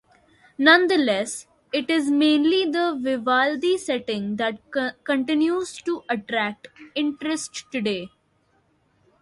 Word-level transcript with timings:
Nonetheless, 0.57 1.45
it 1.71 1.87
is 1.91 2.09
mainly 2.09 2.65
the 2.65 2.97
Vivaldi 2.99 3.77
setting 3.77 4.37
that 4.37 4.57
continues 5.03 5.79
to 5.83 6.03
attract 6.09 6.69
interest 6.95 7.65
today. 7.71 8.09